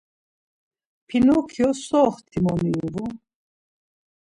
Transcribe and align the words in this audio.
Pinokyo 1.07 1.67
so 1.85 1.99
oxtimoni 2.09 2.69
ivu? 2.85 3.03